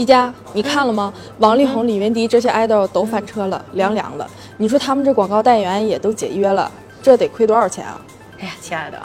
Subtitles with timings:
[0.00, 1.12] 一家，你看了吗？
[1.40, 4.26] 王力宏、李云迪这些 idol 都翻车了，凉凉了。
[4.56, 8.00] 你说他们这广告代言也都解约了，这得亏多少钱啊？
[8.38, 8.98] 哎呀，亲爱的，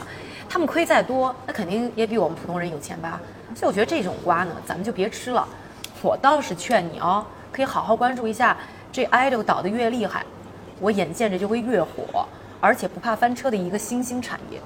[0.48, 3.20] 他们亏再多，那肯定也比我们普通人有钱吧？
[3.54, 5.46] 所以我觉得这种瓜呢，咱们就别吃了。
[6.00, 7.22] 我倒是劝你哦，
[7.52, 8.56] 可以好好关注一下
[8.90, 10.24] 这 idol 倒得越厉害，
[10.80, 12.26] 我眼见着就会越火，
[12.58, 14.58] 而且不怕翻车的一个新兴产业。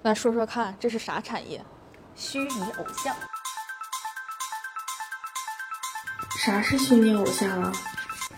[0.00, 1.60] 那说说看，这是啥产业？
[2.14, 3.12] 虚拟偶像。
[6.36, 7.72] 啥是虚拟偶像啊？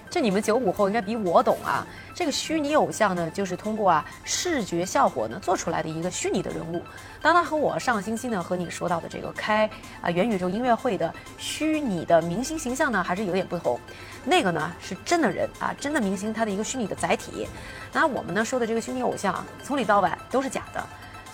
[0.09, 1.87] 这你们九五后应该比我懂啊。
[2.15, 6.83] 这个虚拟偶像呢，就是通过啊视觉效果呢做出来的一个虚拟的人物。
[7.23, 9.69] 当然和我上个星期呢和你说到的这个开
[10.01, 13.79] 啊元宇宙音乐会的虚拟的明星形象呢，还是有点不同。
[14.25, 17.47] 那个呢是真的人啊，真的明星他的一个虚拟的载体。
[17.93, 20.85] 那我们呢说的这个虚拟偶像，从里到外都是假的。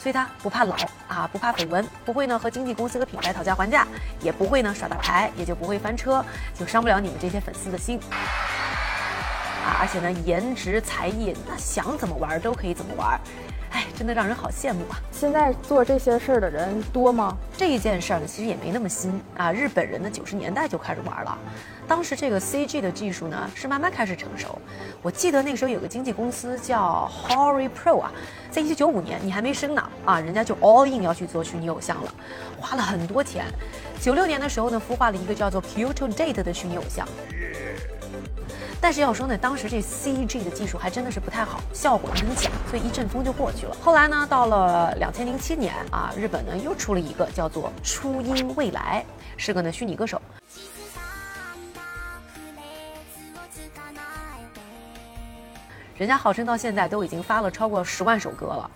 [0.06, 0.77] 对他不怕老
[1.09, 3.84] 啊，不怕绯闻，不会呢和经纪公司和品牌讨价还价，
[4.20, 6.24] 也不会呢耍大牌，也就不会翻车，
[6.55, 7.98] 就伤不了你们这些粉丝的心。
[9.64, 13.20] 啊，而且呢，颜值才艺，那想怎么玩都可以怎么玩。
[13.97, 15.00] 哎，真的让人好羡慕啊！
[15.11, 17.36] 现在做这些事儿的人多吗？
[17.56, 19.50] 这一件事儿呢，其实也没那么新啊。
[19.50, 21.36] 日本人呢，九十年代就开始玩了。
[21.88, 24.58] 当时这个 CG 的技术呢，是慢慢开始成熟。
[25.03, 28.12] 我记得那个时候有个经纪公司叫 Hori Pro 啊，
[28.50, 32.14] 在一九九五年你还没生呢啊，人家就 all in 要去做虚拟偶像了，
[32.60, 33.47] 花了很多钱。
[34.00, 37.06] 九六年的时候呢，孵化了一个叫做 Kyoto Date 的虚拟偶像。
[38.81, 43.77] 但是要说呢，当时这 CG 的技术还真的是不太好，效果很假，所以一阵风就过去了。
[43.83, 49.05] 后来呢，到了两千零七年啊，日本呢又出了一个叫做初音未来，
[49.37, 50.21] 是个呢虚拟歌手。
[55.97, 58.71] 人家号称到现在都已经发了超过十万首歌了。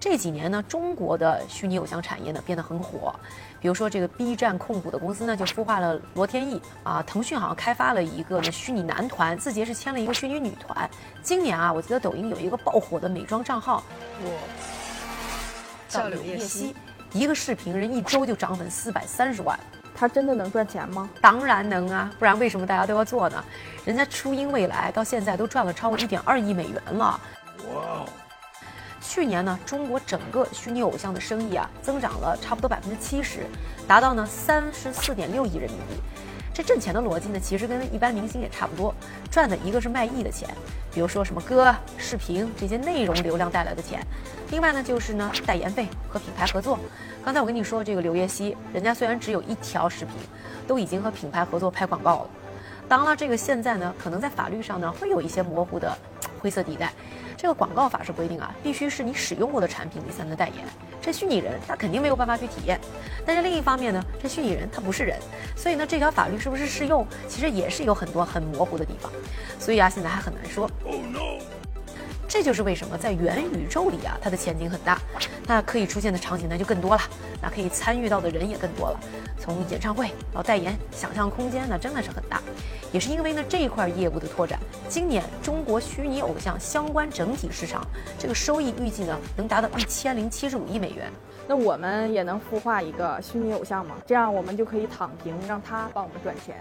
[0.00, 3.14] 这几年呢，中国的虚拟偶像产业呢变得很火，
[3.60, 10.88] 比如说这个 B 站控股的公司呢就孵化了罗天翼啊，腾讯好像开发了一个呢虚拟男团，字节是签了一个虚拟女团。
[11.22, 13.82] 今年啊，我记得抖音有一个爆火的美妆账号，
[14.22, 14.38] 我
[15.88, 16.76] 叫柳叶熙，
[17.12, 19.58] 一个视频人一周就涨粉四百三十万，
[19.96, 21.10] 他真的能赚钱吗？
[21.20, 23.44] 当然能啊，不然为什么大家都要做呢？
[23.84, 27.20] 人家初音未来到现在都赚了超过一点二亿美元了，哇！
[29.08, 33.46] 去年呢，中国整个虚拟偶像的生意啊，增长了差不多百分之七十，
[33.86, 35.94] 达到呢三十四点六亿人民币。
[36.52, 38.94] 这挣钱的逻辑呢，其实跟一般明星也差不多，
[39.30, 40.46] 赚的一个是卖艺的钱，
[40.92, 43.98] 比如说什么歌、视频这些内容流量带来的钱；
[44.50, 46.78] 另外呢，就是呢代言费和品牌合作。
[47.24, 50.16] 刚才我跟你说这个刘叶熙，人家虽然只有一条视频，
[50.66, 52.30] 都已经和品牌合作拍广告了。
[52.86, 55.96] 当然了，这个现在呢，可能在法律上呢，会有一些模糊的
[56.40, 56.92] 灰色地带。
[57.40, 60.66] 这个广告法是规定啊，必须是你使用过的产品你才能代言。
[61.00, 62.80] 这虚拟人他肯定没有办法去体验。
[63.24, 65.16] 但是另一方面呢，这虚拟人他不是人，
[65.54, 69.08] 所以呢，这条法律是不是适用，其实也是有很多很模糊的地方。
[69.60, 70.68] 所以啊，现在还很难说。
[72.28, 75.00] 这就是为什么在元宇宙里啊，它的前景很大，
[75.46, 77.02] 那可以出现的场景呢就更多了，
[77.40, 79.00] 那可以参与到的人也更多了。
[79.40, 82.42] 从演唱会到代言，想象空间呢真的是很大。
[82.92, 87.86] 也是因为呢这一块业务的拓展，今年中国虚拟偶像相关整体市场
[88.18, 91.10] 这个收益预计呢能达到一千零七十五亿美元。
[91.48, 93.96] 那我们也能孵化一个虚拟偶像吗？
[94.06, 96.54] 这样我们就可以躺平，让他帮我们赚钱。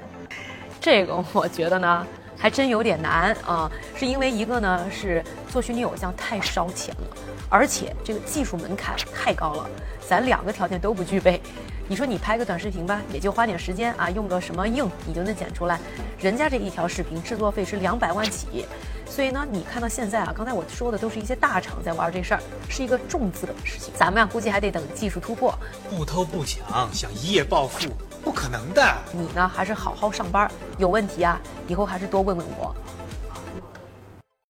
[0.82, 2.08] 这个我觉得呢。
[2.40, 7.18] 还真有点难啊，是因为一个呢是做虚拟偶像太烧钱了，
[7.50, 9.68] 而且这个技术门槛太高了，
[10.08, 11.42] 咱两个条件都不具备。
[11.90, 15.80] 你说你拍个短视频吧，也就花点时间啊，用个什么硬你就能剪出来，
[16.20, 18.66] 人家这一条视频制作费是两百万起，
[19.06, 25.58] 所以呢，你看到现在啊，刚才我说的都是一些大厂在玩这事儿，是一个重资本的事情，咱们啊估计还得等技术突破，
[25.90, 27.90] 不偷不抢，想一夜暴富。
[28.22, 28.84] 不可能的，
[29.14, 31.40] 你呢还是好好上班，有问题啊，
[31.70, 32.76] 以后还是多问问我。